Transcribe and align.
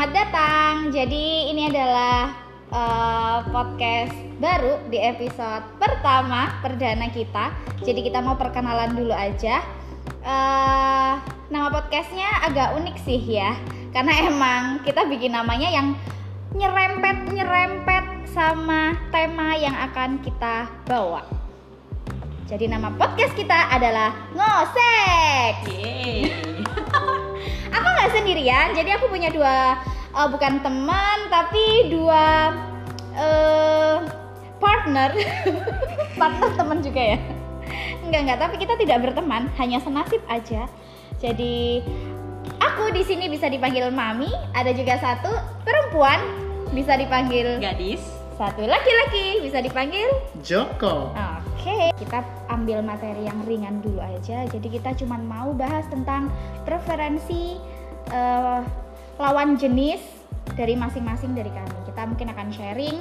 Selamat 0.00 0.16
datang. 0.16 0.74
Jadi 0.96 1.52
ini 1.52 1.68
adalah 1.68 2.32
uh, 2.72 3.44
podcast 3.52 4.16
baru 4.40 4.80
di 4.88 4.96
episode 4.96 5.60
pertama 5.76 6.56
perdana 6.64 7.04
kita. 7.12 7.52
Jadi 7.84 8.08
kita 8.08 8.24
mau 8.24 8.32
perkenalan 8.32 8.96
dulu 8.96 9.12
aja. 9.12 9.60
Uh, 10.24 11.20
nama 11.52 11.68
podcastnya 11.68 12.32
agak 12.48 12.80
unik 12.80 12.96
sih 13.04 13.20
ya, 13.20 13.52
karena 13.92 14.24
emang 14.24 14.80
kita 14.88 15.04
bikin 15.04 15.36
namanya 15.36 15.68
yang 15.68 15.92
nyerempet 16.56 17.36
nyerempet 17.36 18.24
sama 18.32 18.96
tema 19.12 19.52
yang 19.60 19.76
akan 19.84 20.16
kita 20.24 20.64
bawa. 20.88 21.28
Jadi 22.48 22.72
nama 22.72 22.88
podcast 22.88 23.36
kita 23.36 23.68
adalah 23.68 24.16
Ngosek. 24.32 25.76
Yeay. 25.76 26.32
aku 27.74 27.86
nggak 27.86 28.10
sendirian 28.12 28.68
jadi 28.74 28.98
aku 28.98 29.06
punya 29.10 29.30
dua 29.30 29.78
uh, 30.14 30.28
bukan 30.30 30.62
teman 30.62 31.18
tapi 31.28 31.90
dua 31.90 32.54
uh, 33.14 33.96
partner 34.58 35.14
partner 36.20 36.50
teman 36.54 36.78
juga 36.82 37.02
ya 37.16 37.18
enggak 38.04 38.20
enggak 38.26 38.38
tapi 38.42 38.54
kita 38.60 38.74
tidak 38.80 38.98
berteman 39.10 39.48
hanya 39.56 39.78
senasib 39.82 40.20
aja 40.26 40.66
jadi 41.20 41.84
aku 42.60 42.92
di 42.92 43.02
sini 43.04 43.28
bisa 43.28 43.46
dipanggil 43.46 43.88
mami 43.92 44.30
ada 44.56 44.72
juga 44.72 44.98
satu 44.98 45.30
perempuan 45.62 46.18
bisa 46.70 46.94
dipanggil 46.94 47.58
Gadis. 47.58 48.02
satu 48.38 48.62
laki-laki 48.64 49.42
bisa 49.42 49.58
dipanggil 49.60 50.06
Joko. 50.40 51.12
Oke, 51.60 51.92
kita 52.00 52.24
ambil 52.48 52.80
materi 52.80 53.28
yang 53.28 53.36
ringan 53.44 53.84
dulu 53.84 54.00
aja. 54.00 54.48
Jadi 54.48 54.80
kita 54.80 54.96
cuma 54.96 55.20
mau 55.20 55.52
bahas 55.52 55.84
tentang 55.92 56.32
preferensi 56.64 57.60
eh, 58.08 58.60
lawan 59.20 59.54
jenis 59.54 60.00
dari 60.56 60.74
masing-masing 60.74 61.36
dari 61.36 61.52
kami. 61.52 61.76
Kita 61.84 62.08
mungkin 62.08 62.28
akan 62.32 62.48
sharing 62.50 62.96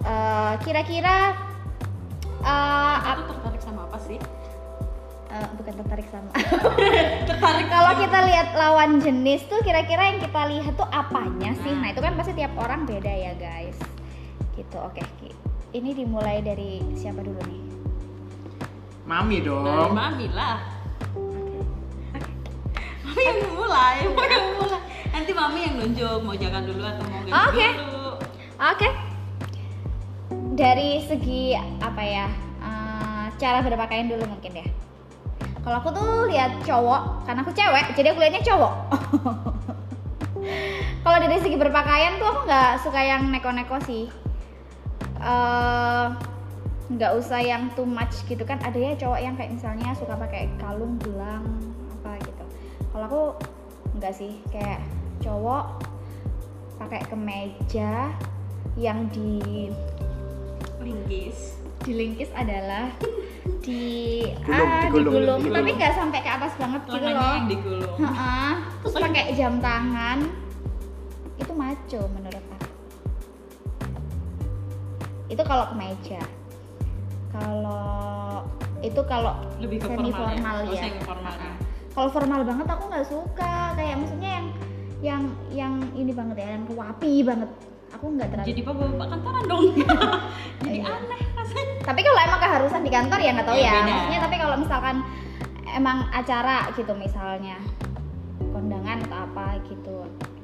eh, 0.00 0.54
kira-kira 0.62 1.34
eh, 2.40 2.96
ap- 3.02 3.26
Aku 3.26 3.34
tertarik 3.34 3.60
sama 3.60 3.80
apa 3.84 3.98
sih? 4.00 4.18
eh, 5.28 5.46
bukan 5.58 5.74
tertarik 5.82 6.06
sama. 6.08 6.30
tertarik 7.28 7.66
Kalau 7.66 7.92
kita 7.98 8.18
lihat 8.22 8.48
lawan 8.54 9.02
jenis 9.02 9.42
tuh 9.44 9.58
kira-kira 9.60 10.14
yang 10.14 10.18
kita 10.22 10.40
lihat 10.46 10.74
tuh 10.74 10.86
apanya 10.86 11.50
sih? 11.58 11.74
Nah, 11.74 11.90
itu 11.90 11.98
kan 11.98 12.14
pasti 12.14 12.32
tiap 12.32 12.54
orang 12.54 12.86
beda 12.86 13.10
ya, 13.10 13.34
guys. 13.34 13.74
Gitu. 14.54 14.76
Oke, 14.78 15.02
Ki. 15.18 15.34
Ini 15.74 15.90
dimulai 15.90 16.38
dari 16.38 16.78
siapa 16.94 17.18
dulu 17.18 17.42
nih? 17.42 17.62
Mami 19.04 19.42
dari 19.42 19.50
dong. 19.50 19.90
mami 19.90 20.26
lah. 20.30 20.62
Mami 23.04 23.20
yang 23.20 23.38
mulai, 23.52 23.96
mami 24.06 24.32
yang 24.32 24.48
mulai. 24.54 24.80
Nanti 25.14 25.30
mami 25.30 25.62
yang 25.62 25.78
nunjuk 25.78 26.26
mau 26.26 26.34
jangan 26.34 26.66
dulu 26.66 26.82
atau 26.82 27.06
mau 27.06 27.22
ganti 27.22 27.30
Oke. 27.30 27.68
dulu. 27.78 28.08
Oke. 28.58 28.88
Dari 30.58 30.90
segi 31.06 31.54
apa 31.78 32.02
ya? 32.02 32.26
eh, 32.64 33.24
cara 33.38 33.62
berpakaian 33.62 34.10
dulu 34.10 34.26
mungkin 34.26 34.58
ya. 34.58 34.66
Kalau 35.62 35.80
aku 35.80 35.94
tuh 35.94 36.26
lihat 36.28 36.60
cowok, 36.66 37.24
karena 37.24 37.40
aku 37.46 37.52
cewek, 37.54 37.86
jadi 37.94 38.12
aku 38.12 38.18
lihatnya 38.20 38.42
cowok. 38.42 38.74
Kalau 41.06 41.18
dari 41.22 41.40
segi 41.40 41.56
berpakaian 41.56 42.20
tuh 42.20 42.28
aku 42.28 42.40
nggak 42.44 42.72
suka 42.84 43.00
yang 43.00 43.30
neko-neko 43.30 43.78
sih. 43.86 44.10
Eh, 45.22 46.06
nggak 46.90 47.12
usah 47.16 47.40
yang 47.40 47.70
too 47.78 47.86
much 47.86 48.26
gitu 48.26 48.42
kan. 48.42 48.58
Ada 48.60 48.76
ya 48.76 48.92
cowok 48.98 49.20
yang 49.22 49.34
kayak 49.38 49.56
misalnya 49.56 49.94
suka 49.94 50.18
pakai 50.18 50.50
kalung, 50.58 50.98
gelang, 51.00 51.46
apa 52.02 52.18
gitu. 52.26 52.44
Kalau 52.92 53.04
aku 53.06 53.22
nggak 53.96 54.12
sih, 54.12 54.42
kayak 54.52 54.84
cowok 55.24 55.64
pakai 56.76 57.00
kemeja 57.08 58.12
yang 58.76 59.08
di 59.08 59.72
Linggis. 60.84 61.56
dilingkis 61.84 62.28
adalah 62.36 62.92
di 63.64 64.20
Gulung, 64.44 64.68
ah, 64.68 64.80
digulung, 64.84 65.12
digulung, 65.12 65.38
digulung. 65.40 65.56
tapi 65.56 65.70
nggak 65.76 65.92
sampai 65.96 66.20
ke 66.20 66.30
atas 66.32 66.52
banget 66.60 66.80
gitu 66.84 67.08
loh. 67.08 67.32
yang 67.32 67.48
digulung. 67.48 67.96
Heeh. 68.00 68.52
Terus 68.84 68.94
pakai 69.00 69.24
jam 69.36 69.54
tangan. 69.60 70.18
Itu 71.40 71.52
maco 71.56 72.00
menurut 72.12 72.44
aku. 72.44 72.68
Itu 75.32 75.42
kalau 75.44 75.64
kemeja. 75.72 76.20
Kalau 77.32 78.44
itu 78.84 79.00
kalau 79.08 79.34
Lebih 79.60 79.80
ke 79.80 79.88
semi 79.88 80.12
formal, 80.12 80.28
formal 80.36 80.56
ya. 80.68 80.68
Oh, 80.68 80.76
ya. 80.76 80.88
Heeh. 81.32 81.54
Kalau 81.94 82.08
formal 82.12 82.40
banget 82.44 82.66
aku 82.68 82.84
nggak 82.92 83.06
suka. 83.08 83.56
Kayak 83.76 83.96
maksudnya 84.04 84.30
ya, 86.84 86.90
wapi 86.90 87.12
banget. 87.22 87.50
Aku 87.94 88.04
nggak 88.10 88.28
terlalu. 88.28 88.46
Jadi 88.46 88.60
bapak 88.62 89.08
kantoran 89.08 89.44
dong. 89.46 89.64
Jadi 90.60 90.76
Iya. 90.76 90.84
aneh 90.86 91.20
rasanya. 91.34 91.74
tapi 91.82 92.00
kalau 92.00 92.18
emang 92.18 92.40
keharusan 92.40 92.80
di 92.80 92.90
kantor 92.90 93.18
ya 93.18 93.30
nggak 93.32 93.46
tahu 93.46 93.56
Ya, 93.56 93.62
ya, 93.62 93.72
beda. 93.74 93.84
maksudnya 93.86 94.20
tapi 94.20 94.36
kalau 94.36 94.56
misalkan 94.56 94.96
emang 95.66 95.98
acara 96.10 96.56
gitu 96.72 96.92
misalnya 96.94 97.56
kondangan 98.50 98.98
atau 99.02 99.18
apa 99.22 99.46
gitu 99.64 99.96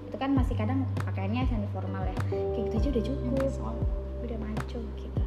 itu 0.04 0.16
kan 0.16 0.30
masih 0.30 0.54
kadang 0.54 0.78
pakaiannya 1.00 1.46
semi 1.46 1.68
formal 1.70 2.02
ya 2.02 2.16
kayak 2.28 2.66
gitu 2.66 2.74
aja 2.76 2.88
udah 2.90 3.02
cukup 3.02 3.72
udah 4.20 4.38
maco 4.38 4.78
gitu 4.94 5.22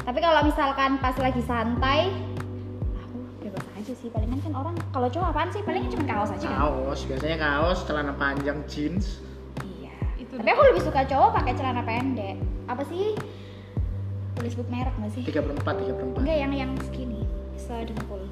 tapi 0.00 0.18
kalau 0.18 0.40
misalkan 0.42 0.90
pas 0.96 1.16
lagi 1.16 1.42
santai 1.42 2.08
aku 2.98 3.16
bebas 3.40 3.64
aja 3.74 3.92
sih 3.92 4.08
palingan 4.08 4.40
kan 4.40 4.52
orang 4.54 4.74
kalau 4.88 5.06
cowok 5.06 5.28
apaan 5.28 5.50
sih 5.50 5.60
palingan 5.60 5.90
cuma 5.90 6.04
kaos 6.06 6.30
aja 6.32 6.46
kan 6.46 6.58
Kaos, 6.58 7.00
biasanya 7.04 7.36
kaos, 7.38 7.78
celana 7.84 8.14
panjang, 8.14 8.58
jeans. 8.64 9.20
Iya 10.30 10.38
Itu 10.38 10.38
tapi 10.38 10.48
aku 10.54 10.62
lebih 10.70 10.82
suka 10.86 11.00
cowok 11.10 11.30
pakai 11.34 11.52
celana 11.58 11.82
pendek 11.82 12.38
apa 12.70 12.82
sih 12.86 13.18
boleh 14.40 14.50
sebut 14.56 14.68
merek 14.72 14.94
nggak 14.96 15.12
sih 15.12 15.22
3 15.26 15.36
per 15.42 15.52
4, 15.58 15.84
3 15.84 15.98
per 16.00 16.04
4. 16.16 16.22
Enggak 16.24 16.38
yang 16.40 16.52
yang 16.56 16.70
segini, 16.88 17.28
sedengkul. 17.60 18.24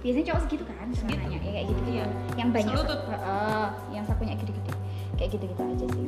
Biasanya 0.00 0.26
cowok 0.32 0.40
segitu 0.48 0.64
kan 0.64 0.88
celananya, 0.88 1.36
ya 1.36 1.38
kayak 1.38 1.66
gitu 1.68 1.80
gitu. 1.84 1.90
Iya. 2.00 2.06
Yang 2.40 2.48
banyak 2.48 2.72
Selutut. 2.74 3.00
Heeh, 3.12 3.66
yang 3.92 4.04
sakunya 4.08 4.34
gede-gede. 4.40 4.72
Kayak 5.20 5.28
gitu-gitu 5.36 5.62
aja 5.62 5.86
sih. 5.92 6.06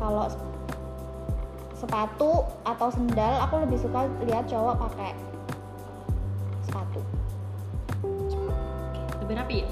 Kalau 0.00 0.26
sepatu 1.76 2.32
atau 2.64 2.88
sendal, 2.88 3.34
aku 3.46 3.54
lebih 3.68 3.78
suka 3.78 4.08
lihat 4.24 4.48
cowok 4.48 4.74
pakai 4.88 5.12
sepatu. 6.64 7.00
lebih 9.22 9.34
rapi 9.38 9.56
ya? 9.62 9.68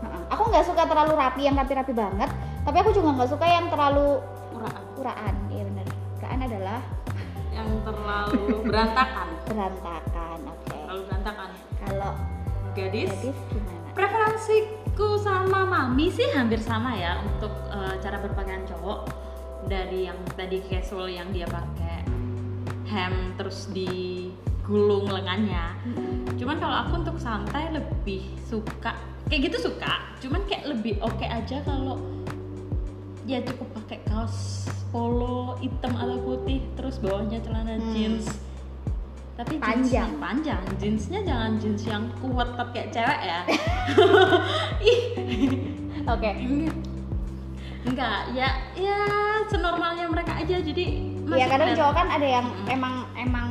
Heeh. 0.00 0.22
Aku 0.32 0.42
nggak 0.48 0.64
suka 0.64 0.82
terlalu 0.88 1.12
rapi 1.18 1.42
yang 1.44 1.58
rapi-rapi 1.58 1.92
banget, 1.92 2.30
tapi 2.60 2.76
aku 2.78 2.90
juga 2.90 3.08
nggak 3.14 3.30
suka 3.30 3.46
yang 3.46 3.66
terlalu 3.68 4.20
Uraan. 4.52 4.82
uraan. 4.96 5.34
Iya 5.48 5.62
bener. 5.64 5.86
Uraan 6.18 6.40
adalah 6.40 6.80
Yang 7.50 7.70
terlalu 7.82 8.44
berantakan. 8.62 9.28
berantakan. 9.48 10.38
Oke. 10.46 10.76
Terlalu 10.76 11.02
berantakan. 11.04 11.50
Kalau 11.78 12.12
Gadis. 12.72 13.10
gadis 13.10 13.38
gimana? 13.48 13.78
Preferensiku 13.90 15.18
sama 15.18 15.64
mami 15.64 16.08
sih 16.08 16.30
hampir 16.30 16.60
sama 16.60 16.94
ya 16.94 17.18
untuk 17.20 17.50
eh, 17.68 17.94
cara 17.98 18.16
berpakaian 18.18 18.62
cowok 18.64 19.10
dari 19.66 20.06
yang 20.06 20.16
tadi 20.32 20.62
casual 20.62 21.06
yang 21.06 21.28
dia 21.30 21.44
pakai 21.44 22.06
hem 22.86 23.34
terus 23.34 23.66
digulung 23.70 25.06
lengannya. 25.06 25.74
Cuman 26.34 26.56
kalau 26.58 26.76
aku 26.86 26.92
untuk 27.02 27.16
santai 27.18 27.70
lebih 27.70 28.30
suka 28.40 28.94
kayak 29.26 29.50
gitu 29.50 29.68
suka. 29.68 30.06
Cuman 30.18 30.42
kayak 30.46 30.70
lebih 30.70 30.98
oke 31.00 31.22
aja 31.22 31.62
kalau 31.62 31.98
ya 33.30 33.38
cukup 33.42 33.68
pakai 33.76 33.98
kaos 34.04 34.66
polo 34.88 35.54
hitam 35.56 35.92
atau 35.94 36.16
putih 36.20 36.60
terus 36.74 36.98
bawahnya 36.98 37.38
celana 37.38 37.72
Hmm. 37.72 37.90
jeans 37.90 38.26
tapi 39.34 39.56
Panjang. 39.56 40.04
jeansnya 40.04 40.20
panjang 40.20 40.62
jeansnya 40.76 41.18
jangan 41.22 41.50
jeans 41.56 41.82
yang 41.82 42.02
kuat 42.18 42.48
tapi 42.54 42.70
kayak 42.74 42.88
cewek 42.90 43.18
ya 43.22 43.38
Oke. 46.06 46.30
enggak 47.80 48.18
ya 48.30 48.48
ya 48.74 48.98
senormalnya 49.46 50.04
mereka 50.06 50.36
aja 50.36 50.58
jadi 50.58 50.84
masih 51.24 51.46
kadang 51.48 51.70
cowok 51.72 51.92
kan 51.94 52.06
ada 52.10 52.26
yang 52.28 52.44
Mm-mm. 52.44 52.66
emang 52.68 52.94
emang 53.14 53.48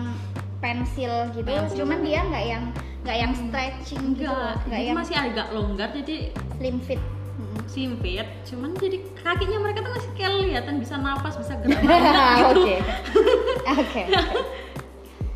pensil 0.60 1.32
gitu, 1.32 1.48
Pensil. 1.48 1.82
cuman 1.82 1.98
dia 2.04 2.20
nggak 2.22 2.46
yang 2.46 2.64
nggak 3.00 3.18
yang 3.18 3.32
stretching 3.34 4.04
gitu, 4.12 4.28
enggak 4.28 4.36
loh. 4.36 4.56
nggak 4.68 4.82
yang 4.84 4.94
masih 4.94 5.16
agak 5.18 5.48
longgar 5.50 5.90
jadi 5.96 6.18
slim 6.54 6.78
fit. 6.84 7.02
Simpit 7.70 8.26
cuman 8.44 8.74
jadi 8.76 8.98
kakinya 9.22 9.60
mereka 9.62 9.86
tuh 9.86 9.94
masih 9.94 10.12
kelihatan 10.18 10.76
bisa 10.82 10.96
napas 10.98 11.38
bisa 11.38 11.54
gerak 11.62 12.36
gitu. 12.52 12.62
Oke, 12.66 12.78
oke. 13.80 14.04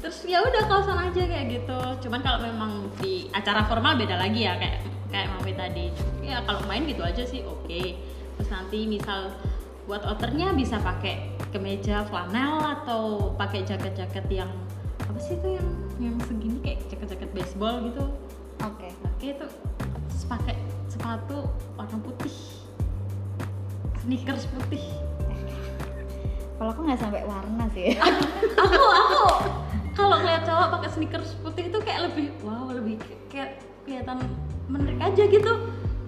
terus 0.02 0.18
ya 0.28 0.44
udah 0.44 0.64
kawasan 0.68 1.00
aja 1.00 1.22
kayak 1.24 1.46
gitu. 1.62 1.80
Cuman 2.08 2.20
kalau 2.26 2.44
memang 2.44 2.92
di 3.00 3.30
acara 3.32 3.64
formal 3.70 3.96
beda 3.96 4.20
lagi 4.20 4.44
ya 4.44 4.58
kayak 4.60 4.84
kayak 5.14 5.28
mami 5.38 5.54
tadi. 5.56 5.86
Ya 6.26 6.42
kalau 6.44 6.66
main 6.68 6.84
gitu 6.90 7.06
aja 7.06 7.24
sih 7.24 7.46
oke. 7.46 7.82
Terus 8.36 8.50
nanti 8.50 8.90
misal 8.90 9.32
buat 9.86 10.04
outernya 10.04 10.56
bisa 10.56 10.82
pakai 10.82 11.38
kemeja 11.54 12.08
flanel 12.08 12.82
atau 12.82 13.32
pakai 13.38 13.64
jaket-jaket 13.64 14.26
yang 14.32 14.52
apa 15.04 15.20
sih 15.22 15.38
itu 15.38 15.50
yang 15.56 15.70
yang 16.02 16.16
segini? 16.26 16.58
Kayak 16.66 16.80
jaket-jaket 16.92 17.30
baseball 17.32 17.80
gitu. 17.86 18.04
Oke. 18.64 18.90
oke 19.04 19.26
itu 19.28 19.46
terus 20.08 20.24
pakai 20.24 20.56
sepatu 21.04 21.44
warna 21.76 22.00
putih 22.00 22.32
sneakers 24.00 24.48
putih 24.50 24.80
Kalau 26.54 26.72
aku 26.72 26.82
nggak 26.82 26.96
sampai 26.96 27.28
warna 27.28 27.68
sih. 27.68 27.92
aku 28.64 28.72
aku 28.80 29.20
kalau 29.92 30.16
ngeliat 30.16 30.48
cowok 30.48 30.68
pakai 30.72 30.90
sneakers 30.90 31.36
putih 31.44 31.68
itu 31.68 31.76
kayak 31.84 32.08
lebih 32.08 32.32
wow 32.40 32.72
lebih 32.72 32.96
kayak- 33.28 33.60
kelihatan 33.84 34.24
menarik 34.66 34.96
aja 35.04 35.24
gitu 35.28 35.52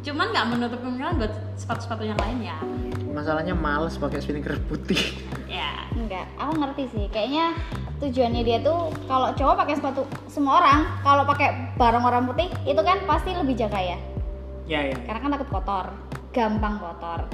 cuman 0.01 0.31
nggak 0.31 0.47
menutup 0.47 0.79
kemungkinan 0.79 1.19
buat 1.19 1.33
sepatu-sepatu 1.59 2.03
yang 2.05 2.15
lain 2.17 2.39
ya 2.41 2.55
Masalahnya 3.11 3.51
males 3.51 3.95
pakai 3.95 4.19
sneakers 4.19 4.63
putih. 4.63 4.99
ya 5.45 5.91
Enggak, 5.91 6.27
aku 6.35 6.55
ngerti 6.57 6.83
sih. 6.89 7.05
Kayaknya 7.09 7.51
tujuannya 7.97 8.43
dia 8.43 8.59
tuh 8.61 8.75
kalau 9.03 9.31
cowok 9.31 9.55
pakai 9.57 9.75
sepatu 9.75 10.01
semua 10.25 10.59
orang 10.59 10.79
kalau 10.99 11.23
pakai 11.25 11.47
barang 11.75 11.99
orang 12.01 12.23
putih 12.25 12.47
itu 12.63 12.79
kan 12.79 13.03
pasti 13.03 13.31
lebih 13.31 13.55
jaga 13.57 13.75
ya. 13.77 13.99
Ya 14.65 14.81
ya. 14.81 14.97
Karena 15.05 15.19
kan 15.21 15.29
takut 15.37 15.49
kotor, 15.49 15.87
gampang 16.33 16.75
kotor. 16.81 17.29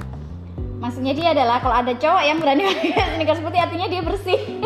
Maksudnya 0.82 1.14
dia 1.14 1.28
adalah 1.32 1.62
kalau 1.64 1.76
ada 1.78 1.94
cowok 1.96 2.24
yang 2.26 2.38
berani 2.42 2.64
pakai 2.72 3.16
sneakers 3.16 3.42
putih 3.42 3.60
artinya 3.62 3.88
dia 3.88 4.02
bersih. 4.04 4.40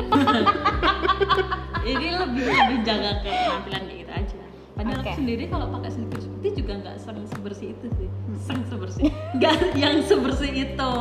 ini 1.85 2.07
lebih 2.17 2.43
lebih 2.49 2.77
jaga 2.81 3.21
ke 3.21 3.29
penampilan 3.29 3.81
kayak 3.85 3.99
gitu 4.01 4.11
aja 4.11 4.37
padahal 4.75 4.99
Oke. 4.99 5.05
aku 5.05 5.17
sendiri 5.21 5.43
kalau 5.47 5.65
pakai 5.69 5.89
sneakers 5.93 6.27
putih 6.27 6.51
juga 6.57 6.73
nggak 6.81 6.95
sering 6.97 7.27
sebersih 7.29 7.67
itu 7.77 7.87
sih 7.95 8.09
sering 8.41 8.65
sebersih 8.65 9.07
nggak 9.37 9.55
yang 9.85 9.95
sebersih 10.01 10.51
itu 10.51 10.93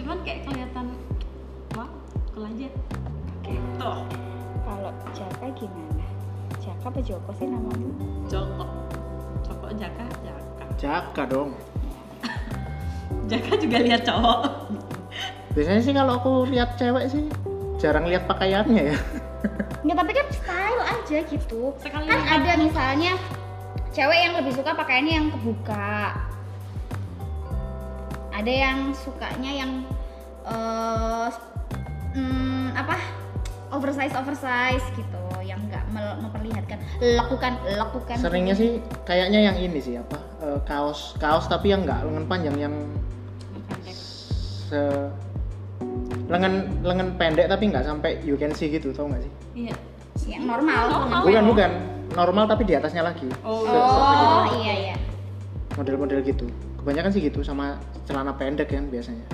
cuman 0.00 0.16
kayak 0.24 0.40
kelihatan 0.48 0.86
wow 1.76 1.88
cool 2.32 2.48
aja 2.48 2.68
gitu 3.44 3.92
kalau 4.64 4.90
Jaka 5.12 5.46
gimana? 5.52 6.08
Jaka 6.56 6.88
apa 6.88 7.00
Joko 7.04 7.30
sih 7.36 7.44
namanya? 7.44 7.92
Joko 8.32 8.64
Joko 9.44 9.68
Jaka 9.76 10.08
Jaka 10.78 11.22
dong. 11.26 11.54
Jaka 13.30 13.56
juga 13.56 13.78
lihat 13.80 14.04
cowok 14.04 14.40
Biasanya 15.54 15.82
sih 15.86 15.94
kalau 15.94 16.18
aku 16.18 16.32
lihat 16.50 16.74
cewek 16.74 17.06
sih 17.14 17.30
jarang 17.78 18.10
lihat 18.10 18.26
pakaiannya 18.26 18.90
ya. 18.90 18.98
Nggak, 19.86 19.96
tapi 20.02 20.12
kan 20.18 20.26
style 20.34 20.82
aja 20.82 21.18
gitu. 21.30 21.70
Sekali 21.78 22.10
kan 22.10 22.20
ada 22.26 22.52
misalnya 22.58 23.14
cewek 23.94 24.18
yang 24.18 24.34
lebih 24.34 24.52
suka 24.58 24.74
pakaiannya 24.74 25.14
yang 25.14 25.28
kebuka. 25.30 26.18
Ada 28.34 28.50
yang 28.50 28.78
sukanya 28.98 29.50
yang 29.54 29.72
eh 30.42 31.30
mm, 32.18 32.74
apa? 32.74 32.98
oversize 33.74 34.14
oversize 34.14 34.86
gitu, 34.94 35.24
yang 35.42 35.58
nggak 35.66 35.82
memperlihatkan 35.94 36.78
lekukan 37.02 37.58
lekukan. 37.74 38.16
Seringnya 38.22 38.54
sih 38.54 38.78
kayaknya 39.02 39.50
yang 39.50 39.56
ini 39.58 39.82
sih 39.82 39.98
apa 39.98 40.14
kaos 40.62 41.18
kaos 41.18 41.50
tapi 41.50 41.74
yang 41.74 41.82
nggak 41.82 42.06
lengan 42.06 42.24
panjang 42.30 42.56
yang 42.56 42.74
se 43.84 44.80
lengan 46.30 46.70
lengan 46.80 47.08
pendek 47.20 47.46
tapi 47.50 47.68
nggak 47.68 47.84
sampai 47.84 48.16
you 48.24 48.38
can 48.38 48.54
see 48.56 48.70
gitu 48.72 48.94
tau 48.94 49.10
nggak 49.10 49.22
sih? 49.22 49.32
iya 49.54 49.74
yang 50.30 50.46
normal. 50.46 50.82
Normal. 50.88 51.20
Bukan 51.26 51.44
bukan 51.50 51.70
normal 52.14 52.44
tapi 52.46 52.62
di 52.64 52.74
atasnya 52.78 53.02
lagi 53.02 53.26
oh, 53.42 53.66
Se- 53.66 53.74
Oh 53.74 54.44
iya 54.62 54.74
iya. 54.90 54.96
model-model 55.74 56.22
gitu. 56.22 56.46
Kebanyakan 56.80 57.10
sih 57.10 57.20
gitu 57.26 57.42
sama 57.42 57.76
celana 58.06 58.30
pendek 58.38 58.70
kan 58.70 58.86
biasanya. 58.88 59.26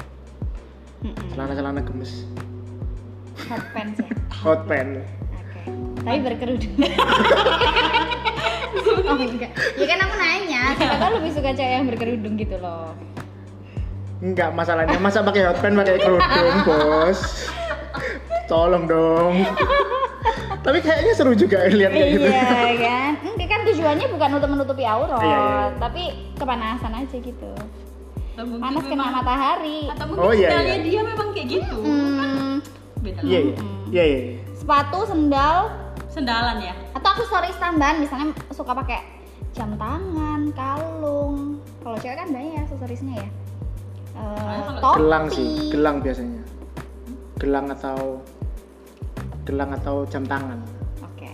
Celana-celana 1.36 1.84
gemes. 1.84 2.24
Hot 3.48 3.64
pants 3.76 3.98
ya. 4.00 4.08
Hot 4.44 4.60
pants. 4.64 5.04
Oke. 5.36 5.60
Tapi 6.00 6.18
berkerudung. 6.24 6.74
oh 8.82 9.16
enggak. 9.16 9.50
Ya 9.74 9.86
kan 9.86 9.98
aku 10.00 10.14
nanya, 10.16 10.62
siapa 10.74 10.96
tahu 10.96 11.10
lebih 11.18 11.30
suka 11.32 11.50
cewek 11.50 11.74
yang 11.74 11.86
berkerudung 11.86 12.34
gitu 12.34 12.56
loh. 12.56 12.92
Enggak 14.20 14.52
masalahnya 14.52 14.96
masa 14.96 15.20
pakai 15.20 15.42
hot 15.44 15.58
pants 15.58 15.76
pakai 15.76 15.96
kerudung, 15.98 16.56
Bos. 16.62 17.20
Tolong 18.46 18.84
dong. 18.84 19.34
Tapi 20.60 20.78
kayaknya 20.78 21.12
seru 21.14 21.32
juga 21.32 21.64
lihat 21.66 21.88
kayak 21.90 22.08
gitu. 22.12 22.26
Iya 22.26 22.74
kan? 22.76 23.12
Enggak 23.24 23.48
kan 23.48 23.60
tujuannya 23.64 24.06
bukan 24.08 24.30
untuk 24.36 24.50
menutupi 24.50 24.84
aurat, 24.84 25.16
Iya, 25.16 25.24
iya, 25.24 25.38
iya. 25.40 25.64
tapi 25.78 26.02
kepanasan 26.34 26.92
aja 26.94 27.16
gitu. 27.16 27.52
Panas 28.36 28.80
kena 28.82 29.04
memang- 29.04 29.14
matahari. 29.14 29.80
atau 29.86 30.04
mungkin 30.06 30.22
Oh, 30.22 30.32
iya, 30.32 30.48
iya. 30.58 30.76
dia 30.80 31.00
memang 31.02 31.28
kayak 31.30 31.46
gitu 31.50 31.76
Hmm, 31.76 32.56
beda 32.98 33.20
Iya, 33.20 33.36
lah. 33.36 33.40
iya. 33.42 33.56
Iya, 33.90 34.04
iya. 34.06 34.20
iya. 34.22 34.36
sepatu, 34.54 34.98
sendal, 35.04 35.56
sendalan 36.10 36.58
ya 36.60 36.74
atau 36.92 37.08
aksesoris 37.08 37.56
tambahan 37.56 37.96
misalnya 37.98 38.26
suka 38.50 38.74
pakai 38.74 39.00
jam 39.50 39.74
tangan, 39.74 40.54
kalung. 40.54 41.58
Kalau 41.82 41.96
cewek 41.98 42.16
kan 42.16 42.28
banyak 42.30 42.52
ya 42.54 42.60
aksesorisnya 42.62 43.14
ya. 43.18 43.28
Eh, 44.14 44.58
kalau 44.62 44.78
topi. 44.78 44.96
Gelang 44.98 45.24
sih, 45.26 45.48
gelang 45.70 45.96
biasanya. 45.98 46.42
Gelang 47.34 47.66
atau 47.66 47.98
gelang 49.42 49.70
atau 49.74 50.06
jam 50.06 50.22
tangan. 50.22 50.58
Oke. 51.02 51.30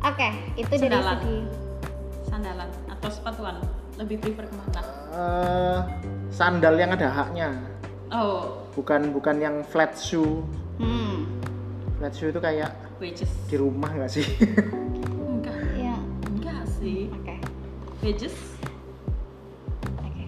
Oke, 0.00 0.28
itu 0.54 0.70
dari 0.70 0.88
Sendalan. 0.88 1.16
segi 1.18 1.36
sandalan 2.26 2.68
atau 2.88 3.08
sepatuan 3.10 3.56
lebih 3.96 4.16
prefer 4.18 4.44
ke 4.44 4.54
mana 4.54 4.82
Eh, 5.16 5.78
sandal 6.28 6.76
yang 6.76 6.92
ada 6.92 7.08
haknya, 7.08 7.48
oh 8.12 8.60
bukan 8.72 9.08
bukan 9.10 9.36
yang 9.40 9.56
flat 9.64 9.96
shoe. 9.96 10.44
hmm, 10.76 11.35
Flat 11.96 12.12
shoe 12.12 12.28
itu 12.28 12.36
kayak 12.38 12.70
wedges 12.98 13.30
di 13.46 13.56
rumah 13.56 13.88
nggak 13.88 14.10
sih? 14.10 14.24
enggak 15.16 15.56
ya, 15.74 15.96
enggak 16.28 16.60
sih 16.70 17.08
oke, 17.10 17.34
wedges 18.00 18.36
oke. 19.96 20.24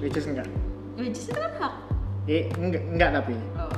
Wedges 0.00 0.24
enggak? 0.26 0.48
wedges 0.94 1.24
itu 1.26 1.34
kan 1.34 1.52
hak 1.54 1.74
Eh, 2.24 2.48
enggak, 2.56 2.82
enggak 2.88 3.10
tapi. 3.12 3.36
oh 3.54 3.68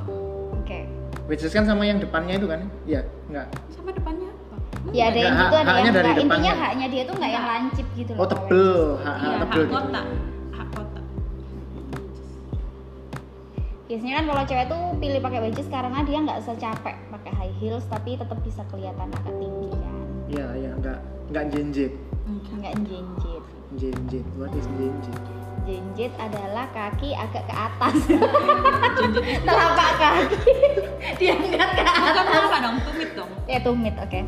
Oke. 0.54 0.86
Wedges 1.26 1.50
kan 1.50 1.66
sama 1.66 1.82
yang 1.82 1.98
depannya 1.98 2.38
itu 2.38 2.46
kan? 2.46 2.60
Iya, 2.84 3.02
enggak. 3.26 3.46
sama 3.68 3.90
depannya 3.90 4.30
apa 4.30 4.54
Ya 4.94 5.10
ada 5.10 5.18
yang 5.18 5.34
Enggak, 5.34 5.42
gitu, 5.42 5.56
ada 5.56 5.66
haknya 5.66 5.82
yang 5.82 5.90
dari 5.90 6.06
enggak. 6.06 6.22
Intinya 6.22 6.30
depannya. 6.46 6.54
haknya 6.62 6.86
dia 6.86 7.02
tuh 7.02 7.14
nggak 7.18 7.32
yang 7.32 7.44
lancip 7.44 7.86
gitu 7.92 8.10
loh. 8.14 8.20
Oh, 8.22 8.28
tebel. 8.28 8.70
Hak, 8.96 9.02
iya 9.02 9.10
hak 9.18 9.18
hak 9.18 9.40
tebel 9.42 9.62
gitu. 9.64 9.74
kota 9.74 10.02
Biasanya 13.96 14.20
kan 14.20 14.26
kalau 14.28 14.42
cewek 14.44 14.66
tuh 14.68 14.82
pilih 15.00 15.20
pakai 15.24 15.40
wedges 15.40 15.68
karena 15.72 16.04
dia 16.04 16.18
nggak 16.20 16.44
secapek 16.44 17.00
pakai 17.08 17.32
high 17.32 17.54
heels 17.56 17.80
tapi 17.88 18.20
tetap 18.20 18.36
bisa 18.44 18.60
kelihatan 18.68 19.08
agak 19.08 19.32
tinggi 19.40 19.72
kan. 19.72 19.94
Iya, 20.28 20.46
iya, 20.52 20.70
enggak 20.76 20.98
enggak 21.32 21.44
jinjit. 21.48 21.92
enggak 22.28 22.52
Nggak 22.60 22.74
jinjit. 22.84 23.42
Jinjit. 23.80 24.24
What 24.36 24.52
is 24.52 24.68
jinjit? 24.76 25.16
Jinjit 25.64 26.12
adalah 26.20 26.68
kaki 26.76 27.16
agak 27.16 27.48
ke 27.48 27.54
atas. 27.56 27.96
Telapak 29.48 29.90
kaki 29.96 30.44
diangkat 31.24 31.68
ke 31.72 31.82
bukan 31.88 32.04
atas. 32.20 32.44
apa 32.44 32.56
dong 32.60 32.76
tumit 32.84 33.10
dong 33.16 33.30
Ya 33.48 33.58
tumit, 33.64 33.96
oke. 33.96 34.20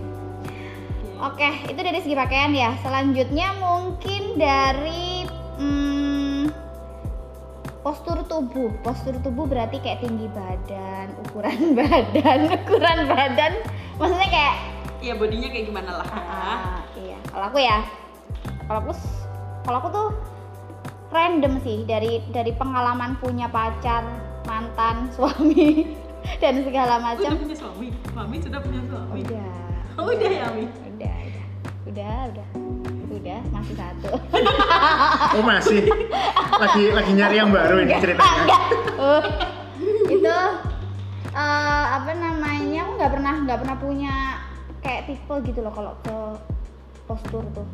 Oke, 1.18 1.50
itu 1.68 1.80
dari 1.84 2.00
segi 2.00 2.16
pakaian 2.16 2.56
ya. 2.56 2.72
Selanjutnya 2.80 3.52
mungkin 3.60 4.40
dari 4.40 5.07
postur 7.88 8.20
tubuh. 8.28 8.68
Postur 8.84 9.16
tubuh 9.24 9.48
berarti 9.48 9.80
kayak 9.80 10.04
tinggi 10.04 10.28
badan, 10.36 11.08
ukuran 11.24 11.72
badan, 11.80 12.52
ukuran 12.52 12.98
badan. 13.08 13.52
Maksudnya 13.96 14.28
kayak 14.28 14.54
Iya 14.98 15.14
bodinya 15.14 15.46
kayak 15.54 15.66
gimana 15.70 15.90
lah 16.02 16.08
ah, 16.10 16.82
iya. 16.98 17.14
Kalau 17.30 17.44
aku 17.54 17.62
ya, 17.62 17.86
kalau 18.66 18.82
aku 18.82 18.92
kalau 19.62 19.78
aku 19.78 19.88
tuh 19.94 20.08
random 21.14 21.62
sih 21.62 21.86
dari 21.86 22.18
dari 22.34 22.50
pengalaman 22.50 23.14
punya 23.22 23.46
pacar, 23.46 24.02
mantan, 24.44 25.06
suami 25.14 25.94
dan 26.42 26.66
segala 26.66 26.98
udah 26.98 27.14
macam. 27.14 27.32
punya 27.38 27.56
suami 27.56 27.88
suami 28.10 28.36
sudah 28.42 28.58
punya 28.60 28.80
suami 28.90 29.22
Udah. 29.22 29.54
oh 30.02 30.10
udah 30.10 30.30
ya 30.34 30.46
Mi 30.50 30.66
udah 30.66 31.14
udah 31.30 31.46
udah 31.86 32.16
udah 32.34 32.97
udah 33.18 33.40
masih 33.52 33.74
satu. 33.74 34.10
Oh, 35.38 35.44
masih. 35.44 35.84
lagi 36.58 36.90
lagi 36.90 37.12
nyari 37.14 37.36
yang 37.38 37.50
baru 37.52 37.84
ini 37.84 37.94
ceritanya. 38.00 38.42
enggak. 38.42 38.62
Oh, 38.98 39.22
itu 40.08 40.38
eh, 41.30 41.84
apa 41.94 42.10
namanya 42.16 42.78
aku 42.88 42.92
nggak 42.98 43.12
pernah 43.12 43.34
nggak 43.44 43.58
pernah 43.62 43.76
punya 43.78 44.14
kayak 44.82 45.06
tipe 45.06 45.34
gitu 45.46 45.60
loh 45.62 45.72
kalau 45.74 45.92
ke 46.02 46.16
postur 47.06 47.44
tuh. 47.54 47.66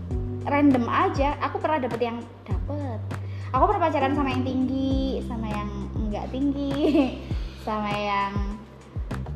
Random 0.44 0.84
aja 0.90 1.38
aku 1.40 1.56
pernah 1.62 1.78
dapet 1.80 2.00
yang 2.02 2.18
dapet. 2.44 2.98
Aku 3.54 3.64
pernah 3.70 3.82
pacaran 3.86 4.12
sama 4.18 4.28
yang 4.34 4.44
tinggi 4.44 5.22
sama 5.24 5.46
yang 5.48 5.70
enggak 5.94 6.26
tinggi 6.34 7.16
sama 7.66 7.92
yang 7.94 8.32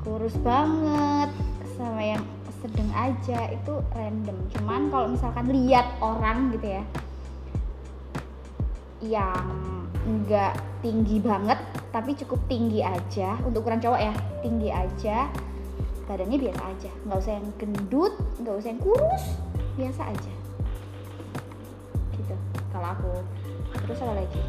kurus 0.02 0.36
banget 0.40 1.30
sama 1.78 2.02
yang 2.02 2.22
sedang 2.58 2.90
aja 2.94 3.38
itu 3.54 3.72
random. 3.94 4.36
Cuman 4.54 4.90
kalau 4.90 5.06
misalkan 5.14 5.46
lihat 5.50 5.86
orang 6.02 6.50
gitu 6.54 6.68
ya 6.78 6.84
yang 8.98 9.46
enggak 10.02 10.58
tinggi 10.82 11.22
banget 11.22 11.58
tapi 11.94 12.18
cukup 12.18 12.42
tinggi 12.50 12.82
aja 12.82 13.38
untuk 13.46 13.62
ukuran 13.62 13.78
cowok 13.78 14.00
ya 14.02 14.14
tinggi 14.42 14.74
aja 14.74 15.30
badannya 16.10 16.38
biasa 16.40 16.62
aja. 16.66 16.90
Nggak 17.06 17.18
usah 17.22 17.32
yang 17.38 17.46
gendut 17.60 18.14
nggak 18.42 18.54
usah 18.58 18.68
yang 18.74 18.80
kurus 18.82 19.24
biasa 19.78 20.02
aja. 20.10 20.32
Gitu. 22.18 22.34
Kalau 22.74 22.88
aku 22.90 23.12
terus 23.86 24.02
apa 24.02 24.14
lagi? 24.18 24.42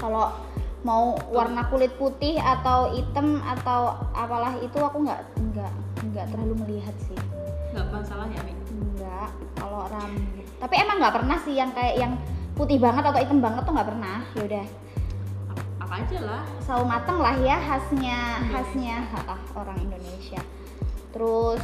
Kalau 0.00 0.32
mau 0.80 1.12
warna 1.28 1.68
kulit 1.68 1.92
putih 2.00 2.40
atau 2.40 2.96
hitam 2.96 3.44
atau 3.44 4.00
apalah 4.16 4.56
itu 4.64 4.78
aku 4.80 5.04
nggak 5.04 5.20
nggak 5.52 5.72
nggak 6.12 6.26
terlalu 6.32 6.54
melihat 6.64 6.96
sih. 7.04 7.18
nggak 7.70 7.86
masalah 7.92 8.26
ya 8.26 8.40
Mi 8.42 8.50
Enggak, 8.70 9.30
kalau 9.54 9.86
rambut. 9.86 10.46
Tapi 10.58 10.74
emang 10.80 10.96
nggak 10.98 11.14
pernah 11.20 11.36
sih 11.44 11.54
yang 11.54 11.70
kayak 11.76 11.94
yang 12.00 12.12
putih 12.56 12.80
banget 12.80 13.04
atau 13.04 13.20
hitam 13.20 13.40
banget 13.44 13.62
tuh 13.62 13.72
nggak 13.76 13.90
pernah. 13.92 14.18
Ya 14.34 14.42
udah, 14.48 14.64
apa, 15.52 15.62
apa 15.84 15.94
aja 16.00 16.18
lah 16.24 16.42
sawo 16.64 16.82
mateng 16.88 17.18
lah 17.20 17.36
ya 17.38 17.56
khasnya 17.60 18.18
khasnya 18.48 18.96
ha, 19.12 19.36
ah, 19.36 19.40
orang 19.60 19.78
Indonesia. 19.84 20.40
Terus 21.12 21.62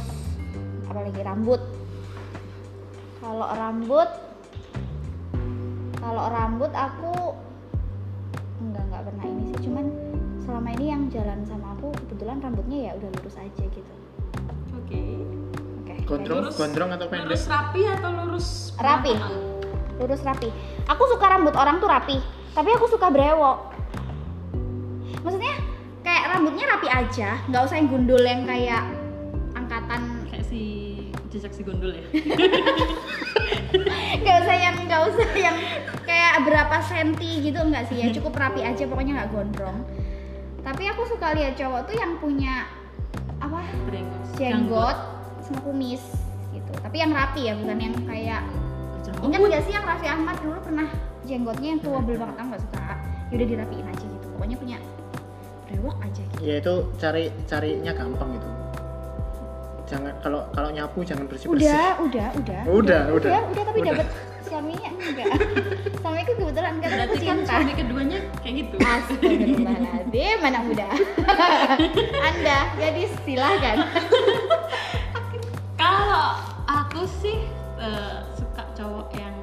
apalagi 0.87 1.21
rambut. 1.25 1.61
Kalau 3.17 3.49
rambut, 3.49 4.09
kalau 5.97 6.25
rambut 6.31 6.71
aku 6.71 7.35
pernah 9.17 9.27
ini 9.27 9.43
sih. 9.47 9.57
Cuman 9.63 9.85
selama 10.39 10.69
ini 10.71 10.85
yang 10.87 11.01
jalan 11.09 11.39
sama 11.43 11.73
aku 11.73 11.89
kebetulan 11.97 12.37
rambutnya 12.37 12.79
ya 12.83 12.91
udah 12.93 13.09
lurus 13.11 13.35
aja 13.35 13.63
gitu. 13.65 13.93
oke 14.71 15.01
Oke. 15.81 15.93
Gondrong, 16.05 16.39
Lurus- 16.45 16.55
gondrong 16.55 16.89
atau 16.93 17.05
pendek? 17.07 17.25
lurus 17.27 17.43
rapi 17.45 17.81
atau 17.83 18.09
lurus 18.13 18.47
Rapi. 18.77 19.13
lurus 19.97 20.21
rapi. 20.21 20.49
Aku 20.85 21.03
suka 21.07 21.25
rambut 21.27 21.51
orang 21.51 21.81
tuh 21.81 21.89
rapi, 21.89 22.21
tapi 22.53 22.69
aku 22.69 22.85
suka 22.87 23.09
brewok. 23.09 23.73
Maksudnya 25.19 25.57
kayak 25.99 26.31
rambutnya 26.31 26.65
rapi 26.69 26.87
aja, 26.87 27.41
nggak 27.43 27.61
usah 27.61 27.75
yang 27.75 27.89
gundul 27.89 28.21
yang 28.21 28.45
kayak 28.45 28.85
angkatan, 29.51 30.01
kayak 30.29 30.45
si 30.45 30.61
jejak 31.27 31.51
si 31.51 31.59
gondol 31.59 31.91
ya 31.91 32.05
nggak 34.17 34.37
usah 34.39 34.55
yang 34.55 34.75
nggak 34.79 35.01
usah 35.05 35.29
yang 35.35 35.57
kayak 36.37 36.53
berapa 36.53 36.77
senti 36.85 37.49
gitu 37.49 37.57
nggak 37.57 37.89
sih 37.89 37.97
ya, 37.97 38.13
cukup 38.13 38.37
rapi 38.37 38.61
aja 38.61 38.85
pokoknya 38.85 39.13
nggak 39.17 39.29
gondrong. 39.33 39.81
Tapi 40.61 40.83
aku 40.85 41.01
suka 41.09 41.33
lihat 41.33 41.57
cowok 41.57 41.89
tuh 41.89 41.95
yang 41.97 42.13
punya 42.21 42.69
apa 43.41 43.65
Brengos. 43.89 44.29
jenggot 44.37 44.97
sama 45.41 45.59
kumis 45.65 46.03
gitu. 46.53 46.71
Tapi 46.77 47.01
yang 47.01 47.09
rapi 47.09 47.49
ya, 47.49 47.57
bukan 47.57 47.77
yang 47.81 47.95
kayak. 48.05 48.45
Ingat 49.17 49.39
gak 49.49 49.63
sih 49.65 49.73
yang 49.73 49.87
Raffi 49.87 50.05
Ahmad 50.05 50.37
dulu 50.45 50.61
pernah 50.61 50.85
jenggotnya 51.25 51.73
yang 51.73 51.81
tua 51.81 51.97
banget 52.05 52.37
aku 52.37 52.47
nggak 52.53 52.63
suka. 52.69 52.87
Yaudah 53.33 53.47
dirapiin 53.49 53.85
aja 53.89 54.05
gitu. 54.05 54.25
Pokoknya 54.37 54.57
punya 54.61 54.77
brewok 55.65 55.97
aja 56.05 56.21
gitu. 56.21 56.41
Ya 56.45 56.55
itu 56.61 56.73
cari 57.01 57.23
carinya 57.49 57.91
gampang 57.97 58.29
gitu. 58.37 58.49
Jangan 59.89 60.13
kalau 60.21 60.45
kalau 60.53 60.69
nyapu 60.69 61.01
jangan 61.01 61.25
bersih 61.25 61.49
bersih. 61.49 61.65
Udah, 61.71 61.89
udah, 62.03 62.27
udah. 62.35 62.61
Udah, 62.69 63.01
udah. 63.09 63.31
Udah, 63.31 63.41
udah 63.49 63.63
tapi 63.63 63.79
Udah. 63.81 63.93
dapat 63.95 64.07
suaminya 64.47 64.91
enggak. 64.95 65.27
Suamiku 65.99 66.31
kebetulan 66.39 66.73
enggak 66.79 66.89
aku 66.89 66.97
berarti 66.97 67.25
kan 67.27 67.39
suami 67.43 67.73
keduanya 67.75 68.19
kayak 68.41 68.55
gitu 68.63 68.75
Astagfirullahaladzim, 68.79 70.39
anak 70.41 70.61
muda. 70.65 70.87
Anda, 72.31 72.57
jadi 72.79 73.03
silahkan. 73.27 73.77
kalau 75.77 76.27
aku 76.65 77.05
sih 77.21 77.37
eh, 77.77 78.17
suka 78.35 78.63
cowok 78.73 79.09
yang 79.13 79.35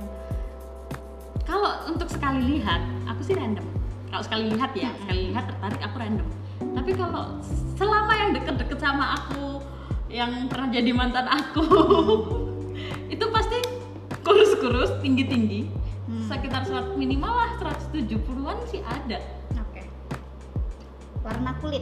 kalau 1.44 1.86
untuk 1.86 2.08
sekali 2.10 2.58
lihat 2.58 2.82
aku 3.06 3.20
sih 3.22 3.36
random 3.36 3.64
kalau 4.10 4.22
sekali 4.24 4.50
lihat 4.52 4.72
ya 4.74 4.90
sekali 5.04 5.30
lihat 5.30 5.44
tertarik 5.46 5.80
aku 5.84 5.96
random 6.00 6.28
tapi 6.74 6.90
kalau 6.96 7.38
selama 7.78 8.12
yang 8.16 8.30
deket-deket 8.34 8.78
sama 8.80 9.14
aku 9.18 9.62
yang 10.10 10.46
pernah 10.46 10.68
jadi 10.70 10.90
mantan 10.94 11.26
aku 11.26 11.66
itu 13.14 13.24
pasti 14.64 14.72
kurus-kurus 14.72 14.92
tinggi-tinggi 15.00 15.60
Hmm. 16.04 16.20
sekitar 16.28 16.60
100 16.62 16.96
minimal 16.96 17.32
lah 17.32 17.50
170-an 17.56 18.60
sih 18.68 18.76
ada 18.78 19.24
Oke. 19.58 19.80
Warna 21.22 21.56
kulit. 21.58 21.80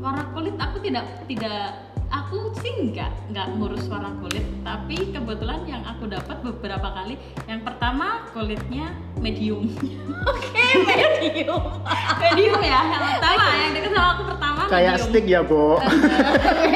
warna 0.00 0.26
kulit 0.32 0.58
aku 0.58 0.80
tidak 0.80 1.06
tidak 1.28 1.78
aku 2.08 2.50
sih 2.56 2.90
nggak 2.90 3.30
nggak 3.30 3.46
ngurus 3.54 3.86
warna 3.86 4.10
kulit 4.18 4.42
tapi 4.66 5.14
kebetulan 5.14 5.62
yang 5.68 5.86
aku 5.86 6.08
dapat 6.08 6.42
beberapa 6.42 6.88
kali 6.90 7.14
yang 7.46 7.62
pertama 7.62 8.26
kulitnya 8.32 8.90
medium 9.16 9.70
Oke, 10.30 10.66
medium. 10.82 11.62
medium 12.24 12.58
ya 12.58 12.80
yang 12.82 13.02
pertama 13.14 13.50
yang 13.54 13.72
deket 13.72 13.92
sama 13.92 14.08
aku 14.10 14.22
pertama 14.26 14.60
Kayak 14.66 14.92
medium. 14.92 15.06
stick 15.06 15.26
ya, 15.26 15.40
Bo. 15.42 15.78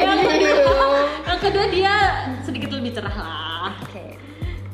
yang, 1.27 1.39
kedua, 1.41 1.65
dia 1.67 1.93
sedikit 2.39 2.71
lebih 2.71 2.91
cerah 2.93 3.15
lah 3.15 3.71
Oke. 3.81 4.15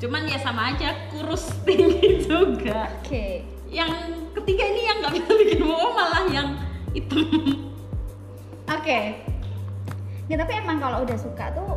Cuman 0.02 0.26
ya 0.26 0.42
sama 0.42 0.74
aja 0.74 0.98
kurus 1.14 1.54
tinggi 1.70 2.26
juga 2.26 2.90
Oke. 3.06 3.46
yang 3.70 3.94
ketiga 4.34 4.64
ini 4.66 4.82
yang 4.90 4.98
nggak 5.06 5.14
bisa 5.22 5.32
bikin 5.38 5.60
bohong 5.62 5.94
malah 5.94 6.26
yang 6.34 6.58
hitam 6.98 7.30
Oke. 8.72 9.20
Ya 10.32 10.40
tapi 10.40 10.58
emang 10.58 10.80
kalau 10.80 11.04
udah 11.04 11.18
suka 11.20 11.52
tuh 11.52 11.76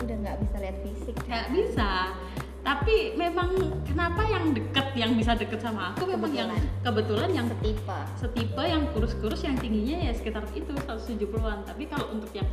udah 0.00 0.16
nggak 0.24 0.40
bisa 0.40 0.56
lihat 0.56 0.76
fisik. 0.80 1.14
nggak 1.28 1.46
bisa 1.52 2.16
tapi 2.60 3.16
memang 3.16 3.56
kenapa 3.88 4.20
yang 4.28 4.52
deket 4.52 4.92
yang 4.92 5.16
bisa 5.16 5.32
deket 5.32 5.64
sama 5.64 5.92
aku 5.96 6.04
memang 6.08 6.32
yang 6.32 6.50
kebetulan 6.84 7.32
yang 7.32 7.46
Setipe. 7.48 7.98
setipe 8.20 8.62
yang 8.64 8.84
kurus-kurus 8.92 9.40
yang 9.44 9.56
tingginya 9.56 10.08
ya 10.08 10.12
sekitar 10.12 10.44
itu 10.52 10.72
170-an 10.84 11.64
tapi 11.64 11.88
kalau 11.88 12.12
untuk 12.12 12.28
yang 12.36 12.48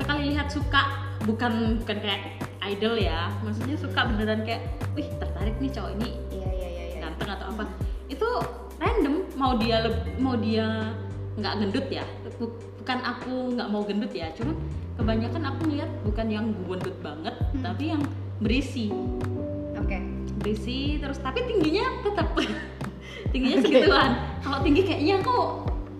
sekali 0.00 0.32
lihat 0.32 0.48
suka 0.48 1.12
bukan 1.28 1.80
bukan 1.84 1.96
kayak 2.00 2.40
idol 2.66 2.94
ya 2.96 3.28
maksudnya 3.40 3.76
suka 3.76 4.00
beneran 4.04 4.40
kayak 4.42 4.64
wih 4.92 5.08
tertarik 5.14 5.56
nih 5.58 5.70
cowok 5.70 5.90
ini 5.94 6.10
Iya 6.30 6.48
iya 6.50 6.68
iya. 6.68 6.84
iya. 6.88 6.98
ganteng 7.00 7.28
atau 7.30 7.46
apa 7.50 7.64
itu 8.06 8.28
random 8.76 9.14
mau 9.34 9.52
dia 9.54 9.76
mau 10.16 10.34
dia 10.34 10.66
nggak 11.34 11.54
gendut 11.58 11.86
ya 11.88 12.04
Bu- 12.34 12.50
bukan 12.78 12.98
aku 13.00 13.32
nggak 13.52 13.68
mau 13.68 13.82
gendut 13.82 14.12
ya 14.12 14.28
cuman 14.32 14.56
kebanyakan 14.94 15.42
aku 15.44 15.62
lihat 15.68 15.90
bukan 16.02 16.26
yang 16.28 16.46
gendut 16.62 16.96
banget 17.00 17.34
Hmm. 17.50 17.62
tapi 17.62 17.84
yang 17.88 18.02
berisi 18.36 18.90
Oke. 19.74 19.98
berisi 20.38 20.98
terus 20.98 21.18
tapi 21.18 21.42
tingginya 21.44 22.02
tetap 22.02 22.34
tingginya 23.32 23.58
segituan 23.60 24.10
kalau 24.40 24.58
tinggi 24.60 24.82
kayaknya 24.82 25.16
kok 25.20 25.46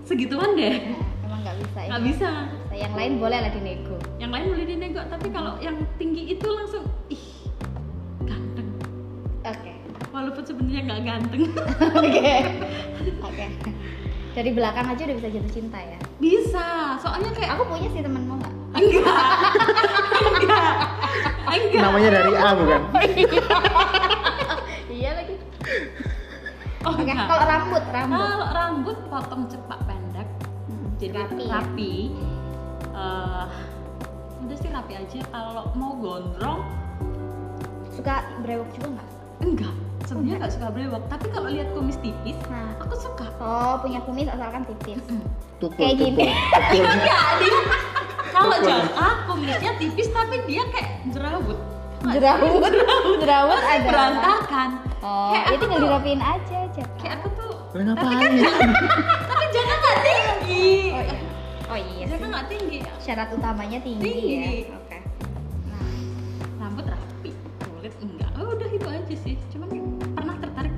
segituan 0.03 0.55
deh 0.55 0.77
Emang 1.21 1.41
nggak 1.41 1.57
bisa 1.59 1.79
ya. 1.79 1.89
nggak 1.91 2.03
bisa 2.05 2.31
Yang 2.75 2.95
lain 2.95 3.13
boleh 3.17 3.39
lah 3.39 3.51
dinego. 3.51 3.94
Yang 4.25 4.33
lain 4.33 4.47
boleh 4.49 4.67
dinego 4.67 5.01
tapi 5.05 5.29
kalau 5.29 5.53
yang 5.61 5.77
tinggi 5.95 6.33
itu 6.33 6.47
langsung 6.49 6.83
ih 7.07 7.23
ganteng 8.25 8.69
Oke. 9.45 9.73
walaupun 10.11 10.43
sebenarnya 10.43 10.81
nggak 10.83 11.01
ganteng 11.05 11.43
Oke. 12.01 12.33
Oke. 13.21 13.47
Dari 14.35 14.51
belakang 14.51 14.89
aja 14.89 15.03
udah 15.05 15.15
bisa 15.15 15.29
jatuh 15.31 15.53
cinta 15.53 15.79
ya. 15.79 15.99
bisa 16.17 16.97
soalnya 16.99 17.31
kayak 17.31 17.55
Aku 17.55 17.63
punya 17.69 17.87
sih 17.87 18.01
temenmu 18.01 18.35
nggak? 18.35 18.55
enggak 18.75 19.27
enggak 20.25 20.75
enggak 21.47 21.79
Namanya 21.79 22.09
dari 22.11 22.33
A 22.33 22.49
bukan? 22.57 22.81
iya 24.91 25.11
lagi. 25.15 25.35
oh, 26.81 26.91
Oke. 26.91 26.99
enggak. 26.99 27.17
Kalau 27.25 27.45
rambut, 27.45 27.85
rambut. 27.87 28.19
kalau 28.19 28.49
rambut 28.51 28.99
potong 29.07 29.43
cepak 29.47 29.79
pendek 29.85 30.29
Hmm, 30.65 30.97
jadi 30.97 31.13
rapi 31.21 31.45
rapi, 31.45 31.95
ya. 32.97 33.45
Udah 34.45 34.57
sih 34.57 34.69
rapi 34.69 34.93
aja 34.95 35.21
kalau 35.27 35.65
mau 35.73 35.93
gondrong 35.95 36.61
Suka 37.91 38.15
brewok 38.41 38.69
juga 38.73 38.89
nggak? 38.93 39.09
enggak 39.37 39.75
sebenarnya 40.05 40.37
nggak 40.39 40.53
suka 40.53 40.69
brewok 40.69 41.03
tapi 41.07 41.27
kalau 41.29 41.49
lihat 41.49 41.69
kumis 41.71 41.99
tipis 41.99 42.37
Nah. 42.47 42.71
aku 42.79 42.95
suka 42.95 43.27
Oh 43.37 43.77
punya 43.79 43.99
kumis 44.01 44.25
asalkan 44.27 44.63
tipis. 44.65 45.01
Tukul, 45.59 45.75
Kayak 45.77 45.95
gini. 45.99 46.27
tukul. 46.29 46.85
Enggak 46.87 47.21
kalau 48.35 48.57
jaka 48.59 49.09
kumisnya 49.27 49.73
tipis 49.75 50.09
tapi 50.09 50.37
dia 50.45 50.63
kayak 50.67 50.91
jerawat 51.09 51.59
Jerawat. 52.05 52.73
Jerawat 53.17 53.59
Masih 53.59 53.75
ada. 53.75 53.87
berantakan 53.87 54.69
Oh, 55.01 55.29
Kayak 55.31 55.45
ya 55.47 55.57
tinggal 55.59 55.69
tuh- 55.75 55.85
dirapiin 55.87 56.21
aja 56.21 56.57
aja. 56.63 56.83
kayak 56.97 57.13
aku 57.17 57.29
tuh 57.35 57.53
Lah 57.75 57.83
ngapain 57.85 58.31
ya? 58.35 58.51
tapi 59.29 59.45
jaka 59.51 59.75
nggak 59.75 59.97
tinggi 60.01 60.73
Oh 60.91 61.03
iya. 61.03 61.17
Oh 61.75 61.81
iya. 61.99 62.07
sih. 62.07 62.23
nggak 62.23 62.47
tinggi 62.47 62.79
Syarat 63.03 63.29
utamanya 63.35 63.79
tinggi, 63.83 64.07
Tinggi. 64.07 64.35
ya. 64.63 64.79
Oke. 64.79 64.99
Nah, 65.67 65.91
rambut 66.63 66.87
rapi 66.87 67.31
kulit 67.67 67.95
enggak 67.99 68.31
oh, 68.39 68.55
udah 68.55 68.71
itu 68.71 68.87
aja 68.87 69.15
sih 69.19 69.35
cuman 69.51 69.69
pernah 70.15 70.37
tertarik 70.39 70.75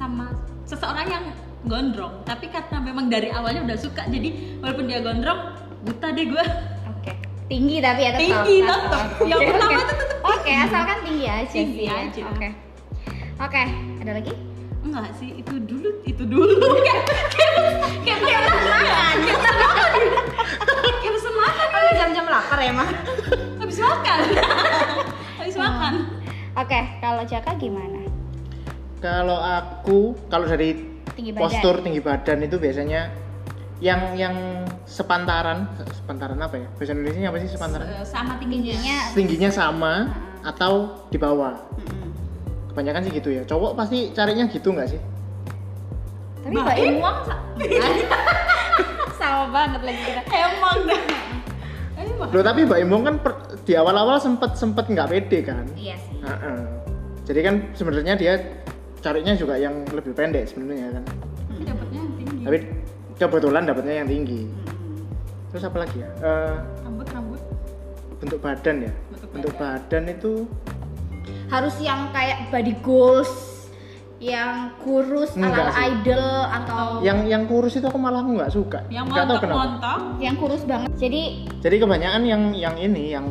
sama 0.00 0.32
seseorang 0.64 1.06
yang 1.12 1.24
gondrong 1.68 2.24
tapi 2.24 2.48
karena 2.48 2.80
memang 2.80 3.12
dari 3.12 3.28
awalnya 3.28 3.68
udah 3.68 3.76
suka 3.76 4.08
jadi 4.08 4.32
walaupun 4.64 4.88
dia 4.88 5.04
gondrong 5.04 5.52
buta 5.84 6.08
deh 6.08 6.24
gue 6.24 6.44
oke. 6.88 7.12
Tinggi 7.50 7.76
tapi 7.84 8.00
ya 8.00 8.10
tetap. 8.16 8.24
Tinggi, 8.24 8.56
tetap. 8.64 9.06
Yang 9.20 9.40
oke. 9.42 9.48
pertama 9.52 9.80
tetap 9.84 10.08
Oke, 10.20 10.52
asalkan 10.56 10.98
tinggi 11.04 11.26
aja 11.28 11.52
Tinggi 11.52 11.84
sih. 11.84 11.90
ya. 11.90 11.96
aja. 12.08 12.22
Oke. 12.32 12.48
Oke, 13.40 13.62
ada 14.00 14.12
lagi? 14.16 14.32
enggak 14.80 15.12
sih 15.20 15.36
itu 15.36 15.54
dulu 15.60 15.90
itu 16.08 16.24
dulu 16.24 16.56
kayak 16.88 17.04
kayak 18.00 18.20
kayak 18.24 18.40
Oh, 21.90 21.98
jam-jam 21.98 22.22
lapar 22.22 22.62
ya, 22.62 22.70
Mah? 22.70 22.86
habis 23.60 23.78
makan? 23.82 24.18
Habis 25.42 25.56
makan? 25.58 25.92
Oke, 26.54 26.80
kalau 27.02 27.26
Jaka 27.26 27.58
gimana? 27.58 28.06
Kalau 29.02 29.34
aku, 29.34 30.14
kalau 30.30 30.46
dari 30.46 30.86
tinggi 31.18 31.34
badan. 31.34 31.42
postur 31.42 31.82
tinggi 31.82 31.98
badan 31.98 32.46
itu 32.46 32.62
biasanya 32.62 33.10
yang 33.82 34.14
yang 34.14 34.36
sepantaran 34.86 35.66
sepantaran 35.90 36.38
apa 36.38 36.62
ya? 36.62 36.68
Bahasa 36.78 36.94
Indonesia 36.94 37.26
apa 37.26 37.38
sih 37.42 37.50
sepantaran? 37.50 37.86
Sama 38.06 38.38
tingginya. 38.38 38.70
Tingginya. 38.70 38.98
tingginya 39.16 39.50
sama 39.50 39.94
atau 40.46 41.02
di 41.10 41.18
bawah? 41.18 41.58
Kebanyakan 42.70 43.10
sih 43.10 43.12
gitu 43.18 43.34
ya. 43.34 43.42
Cowok 43.50 43.74
pasti 43.74 44.14
carinya 44.14 44.46
gitu 44.46 44.70
nggak 44.70 44.94
sih? 44.94 45.00
Tapi 46.46 46.54
Mbak 46.54 47.16
sa- 47.26 47.42
sama 49.18 49.44
banget 49.50 49.82
lagi 49.82 50.00
kita. 50.06 50.22
emang. 50.30 50.78
dah 50.86 51.29
Loh 52.28 52.42
tapi 52.42 52.60
Mbak 52.62 52.78
Imbong 52.78 53.02
kan 53.02 53.14
per- 53.18 53.40
di 53.64 53.72
awal-awal 53.72 54.20
sempet 54.20 54.52
sempet 54.54 54.84
nggak 54.86 55.08
pede 55.08 55.40
kan? 55.40 55.64
Iya 55.72 55.96
sih. 55.96 56.20
Heeh. 56.20 56.60
jadi 57.24 57.40
kan 57.40 57.54
sebenarnya 57.72 58.14
dia 58.14 58.32
carinya 58.98 59.32
juga 59.32 59.54
yang 59.54 59.86
lebih 59.88 60.12
pendek 60.12 60.44
sebenarnya 60.44 60.92
kan. 60.92 61.04
Tapi 61.46 61.62
dapatnya 61.62 62.00
yang 62.02 62.14
tinggi. 62.18 62.36
Tapi 62.42 62.58
kebetulan 63.16 63.62
dapatnya 63.64 63.94
yang 64.02 64.08
tinggi. 64.08 64.40
Mm-mm. 64.44 64.98
terus 65.48 65.64
apa 65.64 65.78
lagi 65.80 65.96
ya? 66.02 66.10
Eh, 66.20 66.56
rambut 66.82 67.06
rambut. 67.08 67.40
Bentuk 68.18 68.38
badan 68.42 68.76
ya? 68.84 68.92
Bentuk 69.08 69.28
bentuk 69.32 69.54
badan 69.56 70.02
itu 70.06 70.32
Harus 71.48 71.74
yang 71.78 72.10
kayak 72.14 72.46
body 72.50 72.74
goals 72.80 73.30
yang 74.20 74.76
kurus 74.76 75.32
Enggak 75.32 75.56
ala 75.58 75.72
sih. 75.72 75.80
idol 75.90 76.24
atau 76.44 76.84
yang 77.00 77.24
yang 77.24 77.48
kurus 77.48 77.72
itu 77.74 77.88
aku 77.88 77.96
malah 77.96 78.20
aku 78.20 78.36
nggak 78.36 78.52
suka 78.52 78.84
yang 78.86 79.08
nggak 79.08 79.16
tahu 79.16 79.24
montok 79.26 79.40
kenapa 79.40 79.60
montok 79.64 80.00
yang 80.20 80.36
kurus 80.36 80.62
banget. 80.62 80.90
Jadi 80.94 81.22
jadi 81.58 81.76
kebanyakan 81.80 82.22
yang 82.22 82.42
yang 82.52 82.76
ini 82.76 83.04
yang 83.10 83.26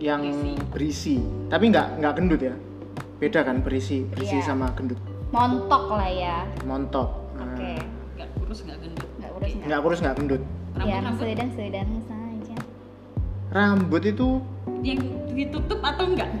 yang 0.00 0.22
berisi, 0.68 1.20
tapi 1.46 1.70
nggak 1.70 1.98
nggak 1.98 2.12
gendut 2.14 2.40
ya 2.40 2.54
beda 3.16 3.44
kan 3.44 3.60
berisi 3.60 4.02
berisi 4.06 4.36
Iya. 4.36 4.48
sama 4.48 4.72
gendut 4.72 4.96
montok 5.28 5.92
lah 5.92 6.08
ya. 6.08 6.42
montok 6.64 7.08
Nah, 7.36 7.46
Oke. 7.46 7.72
nggak 8.16 8.28
kurus 8.34 8.58
nggak 8.64 8.78
gendut 8.80 9.08
Nggak 9.16 9.30
kurus 9.30 9.50
nggak. 9.52 9.66
nggak 9.68 9.80
kurus 9.80 9.98
nggak 10.00 10.16
gendut 10.16 10.42
rambut 10.72 10.88
Yang 10.88 11.02
rambut 11.04 11.20
sedang-sedang 11.22 11.88
saja. 12.02 12.56
rambut 13.50 14.02
itu 14.04 14.28
yang 14.80 15.00
ditutup 15.30 15.80
atau 15.80 16.04
enggak 16.08 16.30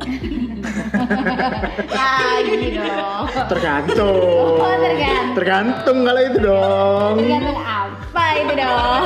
Lagi 1.90 2.56
dong. 2.74 3.24
tergantung 3.48 4.56
Oh, 4.60 4.76
tergantung. 4.76 5.34
tergantung 5.36 5.98
kalau 6.04 6.22
itu 6.22 6.38
dong 6.40 7.16
Tergantung 7.20 7.58
apa 7.60 8.24
itu 8.36 8.52
dong. 8.56 9.02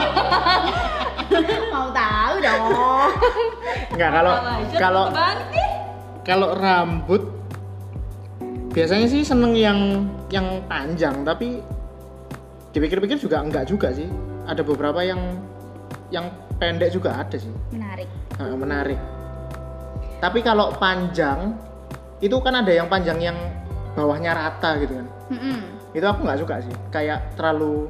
Mau 1.74 1.86
tahu 1.90 2.34
dong. 2.40 3.08
nggak 3.94 4.10
kalau 4.10 4.34
kalau 4.74 5.04
kalau 6.24 6.48
rambut 6.58 7.22
biasanya 8.70 9.06
sih 9.06 9.22
seneng 9.22 9.54
yang 9.54 9.78
yang 10.30 10.62
panjang 10.66 11.22
tapi 11.22 11.62
dipikir-pikir 12.74 13.18
juga 13.18 13.38
enggak 13.38 13.70
juga 13.70 13.94
sih 13.94 14.10
ada 14.46 14.66
beberapa 14.66 14.98
yang 14.98 15.38
yang 16.10 16.26
pendek 16.58 16.90
juga 16.90 17.22
ada 17.22 17.38
sih 17.38 17.50
Menarik. 17.70 18.06
Nah, 18.34 18.50
menarik 18.58 18.98
tapi 20.24 20.40
kalau 20.40 20.72
panjang 20.74 21.52
itu 22.18 22.32
kan 22.40 22.56
ada 22.56 22.72
yang 22.72 22.88
panjang 22.88 23.20
yang 23.22 23.36
bawahnya 23.92 24.32
rata 24.32 24.80
gitu 24.80 24.96
kan 24.96 25.06
Mm-mm. 25.28 25.58
itu 25.92 26.00
aku 26.02 26.24
nggak 26.24 26.40
suka 26.40 26.54
sih 26.62 26.72
kayak 26.88 27.36
terlalu 27.36 27.84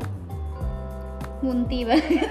Munti 1.38 1.85
banget. 1.85 2.25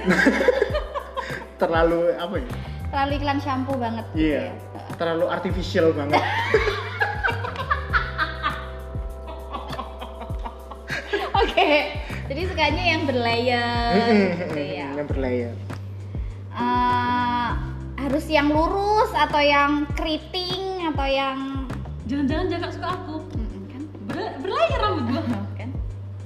terlalu 1.61 2.11
apa 2.13 2.35
ya 2.35 2.47
Terlalu 2.89 3.11
iklan 3.15 3.39
shampoo 3.39 3.77
banget. 3.77 4.05
gitu 4.11 4.27
iya 4.27 4.51
ya. 4.51 4.81
terlalu 4.97 5.25
artificial 5.27 5.93
banget 5.93 6.19
Oke. 11.35 11.69
Jadi 12.23 12.41
sukanya 12.45 12.83
yang 12.87 13.03
berlayer 13.03 13.93
gitu 14.39 14.57
ya. 14.57 14.89
yang 14.91 15.05
berlayer 15.05 15.53
harus 18.13 18.29
yang 18.29 18.53
lurus 18.53 19.09
atau 19.17 19.41
yang 19.41 19.89
keriting 19.97 20.85
atau 20.85 21.01
yang 21.01 21.65
jangan-jangan 22.05 22.45
jangan 22.45 22.69
suka 22.69 22.87
aku 22.93 23.25
Mm-mm, 23.33 23.61
kan? 23.65 23.81
Ber 24.05 24.17
berlayar 24.37 24.79
rambut 24.85 25.05
gua 25.09 25.21
kan? 25.57 25.69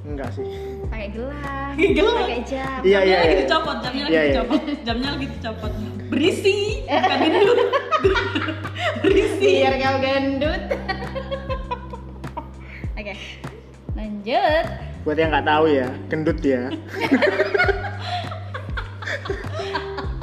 enggak 0.03 0.29
sih 0.35 0.43
Pakai 0.91 1.15
gelang, 1.15 1.73
Gelang. 1.79 2.27
pakai 2.27 2.43
jam. 2.43 2.79
Iya, 2.83 2.99
jamnya 2.99 3.07
iya, 3.07 3.15
lagi 3.15 3.31
iya. 3.31 3.39
dicopot 3.39 3.77
jamnya 3.79 4.03
Iya, 4.03 4.03
lagi 4.03 4.19
iya. 4.19 4.27
dicopot 4.27 4.61
jamnya 4.83 5.09
lagi 5.15 5.25
dicopot 5.31 5.71
berisi 6.11 6.57
bukan 6.83 7.19
gendut 7.23 7.59
berisi 9.07 9.47
Biar 9.47 9.73
kau 9.79 9.97
gendut. 10.03 10.61
Oke. 12.99 13.13
Lanjut. 13.95 14.65
buat 15.07 15.15
yang 15.15 15.31
nggak 15.31 15.47
tahu 15.47 15.65
ya 15.71 15.87
gendut 16.11 16.39
ya 16.43 16.67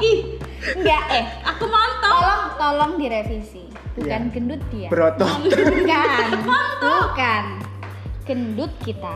ih 0.04 0.20
Enggak 0.64 1.04
eh. 1.12 1.24
Tolong 2.14 2.42
tolong 2.54 2.92
direvisi. 2.94 3.66
Bukan 3.94 4.22
Iya. 4.22 4.30
gendut 4.30 4.62
dia. 4.70 4.86
berotot 4.86 5.34
Bukan. 5.50 6.28
Bukan. 6.86 7.44
Gendut 8.22 8.72
kita. 8.80 9.14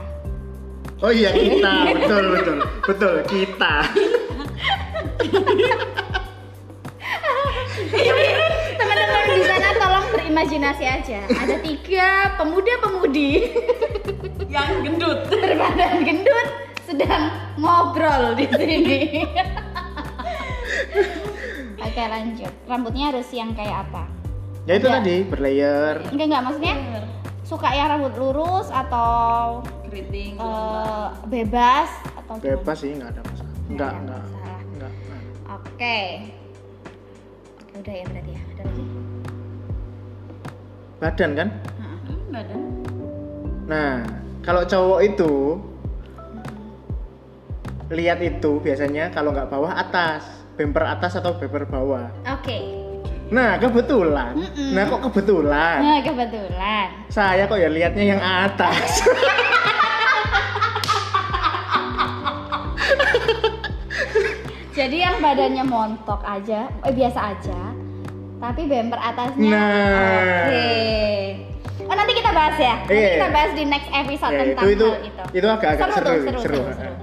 oh 0.98 1.08
iya 1.08 1.30
kita 1.30 1.94
betul 1.94 2.24
betul 2.34 2.56
betul 2.82 3.14
kita 3.24 3.74
Teman-teman 8.74 9.24
di 9.28 9.42
sana 9.44 9.68
tolong 9.76 10.06
berimajinasi 10.11 10.84
aja. 10.84 11.20
Ada 11.26 11.56
tiga 11.61 12.08
pemuda-pemudi 12.37 13.32
yang 14.48 14.82
gendut 14.82 15.28
berbadan 15.28 16.02
gendut 16.02 16.48
sedang 16.82 17.30
ngobrol 17.56 18.34
di 18.34 18.46
sini. 18.50 19.00
Oke 21.88 22.05
lanjut. 22.05 22.53
Rambutnya 22.64 23.05
harus 23.09 23.29
yang 23.33 23.57
kayak 23.57 23.88
apa? 23.88 24.05
ya 24.68 24.77
itu 24.77 24.85
Ada. 24.85 25.01
tadi 25.01 25.16
berlayer 25.24 25.96
Enggak 26.12 26.27
enggak 26.29 26.42
maksudnya 26.44 26.74
suka 27.40 27.72
yang 27.72 27.88
rambut 27.88 28.12
lurus 28.20 28.68
atau 28.68 29.64
keriting 29.88 30.37
eh, 30.37 31.07
bebas 31.24 31.88
atau 32.12 32.37
gimana? 32.37 32.53
bebas 32.53 32.77
sih 32.77 32.92
nggak 32.92 33.09
ada 33.09 33.20
masalah 33.24 33.48
nggak 33.64 33.88
ada 33.88 34.01
nggak 34.05 34.20
masalah. 34.20 34.61
nggak 34.77 34.92
nah. 35.09 35.22
Oke. 35.57 35.98
Oke, 37.72 37.81
udah 37.81 37.94
ya 37.96 38.05
berarti 38.05 38.33
ya. 38.37 38.40
Ada 38.44 38.62
lagi? 38.62 38.85
badan 40.98 41.31
kan 41.33 41.48
Hmm, 41.81 42.37
ada 42.37 42.55
nah 43.64 43.92
kalau 44.44 44.62
cowok 44.68 45.01
itu 45.01 45.33
lihat 47.88 48.20
itu 48.20 48.53
biasanya 48.61 49.09
kalau 49.09 49.33
nggak 49.33 49.48
bawah 49.48 49.72
atas 49.72 50.38
bumper 50.59 50.85
atas 50.85 51.14
atau 51.14 51.33
bumper 51.33 51.62
bawah 51.64 52.11
Oke. 52.29 52.59
nah 53.31 53.55
kebetulan 53.57 54.35
Mm-mm. 54.35 54.75
nah 54.75 54.85
kok 54.85 55.01
kebetulan 55.07 55.79
Nah, 55.79 55.99
kebetulan. 56.03 56.87
saya 57.07 57.47
kok 57.47 57.57
ya 57.57 57.68
lihatnya 57.68 58.05
yang 58.09 58.21
atas 58.21 58.90
Jadi 64.71 64.97
yang 64.97 65.18
badannya 65.18 65.64
montok 65.64 66.23
aja, 66.23 66.71
eh 66.81 66.92
biasa 66.92 67.35
aja. 67.35 67.61
Tapi 68.38 68.62
bumper 68.64 68.94
atasnya 68.97 69.51
Nah. 69.51 70.47
Oke. 70.47 70.71
Oh, 71.83 71.94
nanti 71.97 72.12
kita 72.14 72.31
bahas 72.31 72.55
ya. 72.57 72.75
Nanti 72.79 72.94
Iya. 72.94 73.11
kita 73.12 73.29
bahas 73.29 73.51
di 73.53 73.64
next 73.64 73.90
episode 73.90 74.31
Ya, 74.31 74.38
tentang 74.44 74.64
itu 74.64 74.71
itu 74.71 74.87
hal 74.87 75.03
itu. 75.03 75.23
itu 75.35 75.47
agak-agak 75.49 75.87
seru, 75.88 75.99
tuh, 75.99 75.99
seru, 75.99 76.21
seru, 76.21 76.38
seru. 76.38 76.61
Heeh. 76.62 76.94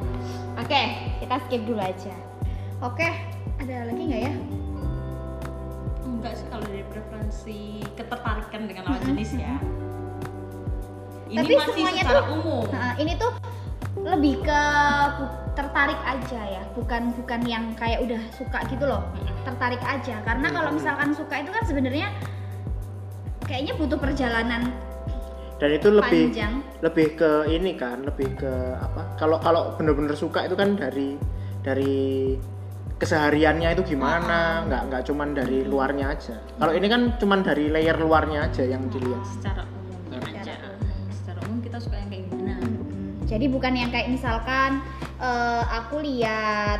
Oke, 0.55 0.81
kita 1.19 1.35
skip 1.41 1.61
dulu 1.65 1.81
aja. 1.81 2.15
Oke, 2.79 3.07
ada 3.57 3.75
lagi 3.87 4.01
nggak 4.03 4.21
ya? 4.21 4.33
enggak 6.05 6.33
sih 6.35 6.47
kalau 6.47 6.65
dari 6.65 6.83
preferensi 6.85 7.59
ketertarikan 7.93 8.61
dengan 8.65 8.83
lawan 8.87 9.01
jenis 9.03 9.31
ya 9.35 9.57
ini 11.27 11.37
Tapi 11.37 11.53
masih 11.53 11.73
semuanya 11.75 12.01
secara 12.01 12.21
tuh- 12.21 12.33
umum 12.35 12.65
Nah, 12.69 12.93
ini 12.95 13.13
tuh 13.15 13.31
lebih 13.95 14.35
ke 14.41 14.61
tertarik 15.53 15.97
aja 15.97 16.41
ya, 16.45 16.63
bukan 16.73 17.09
bukan 17.15 17.41
yang 17.43 17.73
kayak 17.73 18.03
udah 18.03 18.21
suka 18.31 18.59
gitu 18.67 18.85
loh. 18.85 19.01
Tertarik 19.41 19.79
aja. 19.81 20.19
Karena 20.21 20.47
kalau 20.51 20.69
misalkan 20.69 21.09
suka 21.11 21.35
itu 21.39 21.49
kan 21.49 21.63
sebenarnya 21.63 22.07
kayaknya 23.41 23.73
butuh 23.75 23.97
perjalanan 23.97 24.73
dan 25.55 25.69
itu 25.71 25.87
lebih 25.87 26.23
panjang. 26.27 26.53
lebih 26.81 27.07
ke 27.15 27.31
ini 27.47 27.71
kan 27.73 28.03
lebih 28.03 28.35
ke 28.35 28.51
apa 28.75 29.15
kalau 29.15 29.39
kalau 29.39 29.71
bener-bener 29.73 30.11
suka 30.11 30.43
itu 30.43 30.53
kan 30.53 30.75
dari 30.75 31.15
dari 31.61 32.35
kesehariannya 32.95 33.75
itu 33.75 33.95
gimana? 33.95 34.63
Nggak 34.67 34.81
nggak 34.91 35.01
cuman 35.11 35.29
dari 35.35 35.59
luarnya 35.67 36.15
aja. 36.15 36.35
Kalau 36.55 36.73
ini 36.73 36.87
kan 36.87 37.01
cuman 37.19 37.39
dari 37.43 37.67
layer 37.67 37.97
luarnya 37.99 38.47
aja 38.47 38.63
yang 38.63 38.87
dilihat. 38.87 39.25
Secara 39.35 39.61
umum. 39.67 40.21
Aja 40.23 40.55
secara 41.11 41.39
umum. 41.47 41.59
kita 41.59 41.77
suka 41.83 41.95
yang 41.99 42.09
kayak 42.09 42.23
gimana? 42.31 42.53
Mm-mm. 42.63 43.03
Jadi 43.27 43.45
bukan 43.51 43.73
yang 43.75 43.89
kayak 43.91 44.07
misalkan 44.07 44.79
eh, 45.19 45.63
aku 45.75 45.95
lihat 45.99 46.79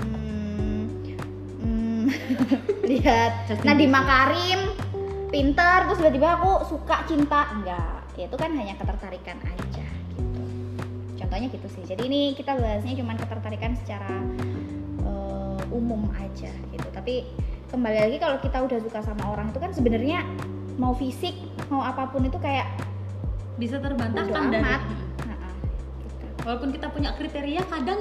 hmm, 0.00 0.80
hmm, 1.60 2.04
lihat 2.90 3.32
Nadiem 3.64 3.92
Makarim 3.92 4.60
pinter 5.32 5.88
terus 5.88 5.98
tiba-tiba 6.00 6.28
aku 6.40 6.52
suka 6.72 7.04
cinta. 7.04 7.52
Enggak 7.52 8.02
ya 8.16 8.28
itu 8.28 8.36
kan 8.36 8.52
hanya 8.52 8.76
ketertarikan 8.76 9.40
aja 9.40 9.86
gitu. 10.16 10.42
Contohnya 11.16 11.48
gitu 11.48 11.68
sih. 11.72 11.84
Jadi 11.88 12.02
ini 12.08 12.20
kita 12.36 12.56
bahasnya 12.56 12.92
cuma 12.96 13.16
ketertarikan 13.16 13.72
secara 13.76 14.20
umum 15.72 16.12
aja 16.14 16.52
gitu. 16.70 16.88
Tapi 16.92 17.26
kembali 17.72 17.98
lagi 17.98 18.16
kalau 18.20 18.36
kita 18.44 18.58
udah 18.60 18.78
suka 18.84 19.00
sama 19.00 19.24
orang 19.32 19.48
itu 19.48 19.58
kan 19.58 19.72
sebenarnya 19.72 20.28
mau 20.76 20.92
fisik 20.92 21.32
mau 21.72 21.80
apa 21.80 22.08
pun 22.12 22.28
itu 22.28 22.36
kayak 22.36 22.68
bisa 23.56 23.80
terbantahkan 23.80 24.52
dan 24.52 24.60
amat. 24.64 24.82
Nah, 25.24 25.52
gitu. 26.04 26.26
walaupun 26.44 26.68
kita 26.72 26.86
punya 26.92 27.10
kriteria 27.16 27.62
kadang 27.68 28.00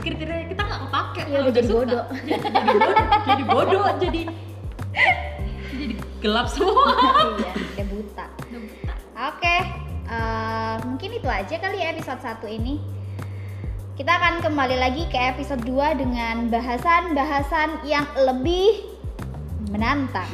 kriteria 0.00 0.50
kita 0.50 0.62
nggak 0.66 0.80
kepake 0.88 1.20
Iya, 1.22 1.38
kalau 1.38 1.50
jadi 1.52 1.68
bodoh. 1.68 2.04
jadi, 2.10 2.32
jadi 2.42 2.72
bodoh 2.76 2.94
jadi 3.24 3.42
bodoh 3.48 3.84
jadi 4.00 4.22
jadi 5.72 5.94
gelap 6.20 6.46
semua. 6.52 6.92
Iya 7.42 7.52
kayak 7.76 7.88
buta. 7.88 8.26
Oke, 9.32 9.56
eh, 10.08 10.74
mungkin 10.86 11.10
itu 11.16 11.28
aja 11.28 11.54
kali 11.56 11.78
ya 11.80 11.86
episode 11.94 12.20
1 12.20 12.46
ini. 12.50 12.74
Kita 13.92 14.08
akan 14.08 14.40
kembali 14.40 14.76
lagi 14.80 15.04
ke 15.12 15.20
episode 15.20 15.68
2 15.68 16.00
dengan 16.00 16.48
bahasan-bahasan 16.48 17.84
yang 17.84 18.08
lebih 18.24 18.88
menantang. 19.68 20.24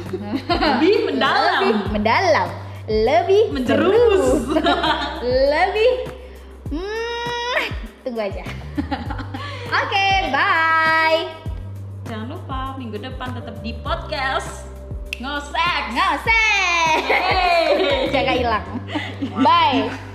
lebih 0.79 1.11
mendalam 1.11 1.59
lebih 1.67 1.91
mendalam, 1.91 2.49
lebih 2.87 3.43
menjerus 3.51 4.47
lebih 5.51 5.91
hmm, 6.71 7.59
tunggu 8.07 8.31
aja. 8.31 8.47
Oke, 9.83 10.07
bye. 10.31 11.27
jangan 12.07 12.31
lupa 12.31 12.79
minggu 12.79 12.95
depan 12.95 13.35
tetap 13.35 13.59
di 13.59 13.75
podcast 13.83 14.71
ngosek 15.19 15.83
usah. 15.99 16.95
Yeay. 16.95 18.07
Jaga 18.15 18.33
hilang. 18.39 18.65
Bye. 19.43 20.08